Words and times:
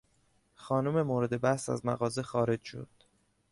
خانم 0.55 1.01
مورد 1.01 1.41
بحث 1.41 1.69
از 1.69 1.85
مغازه 1.85 2.23
خارج 2.23 2.63
شد. 2.63 2.87